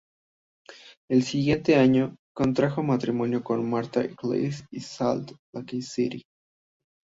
[1.11, 6.23] El siguiente año contrajo matrimonio con Martha Eccles en Salt Lake City.